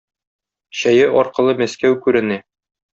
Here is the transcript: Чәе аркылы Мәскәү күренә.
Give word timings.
Чәе 0.79 1.05
аркылы 1.21 1.57
Мәскәү 1.63 2.03
күренә. 2.09 2.45